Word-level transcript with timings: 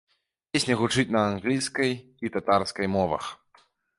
Песня 0.53 0.77
гучыць 0.79 1.13
на 1.15 1.21
англійскай 1.33 1.93
і 2.27 2.33
татарскай 2.39 2.87
мовах. 2.97 3.31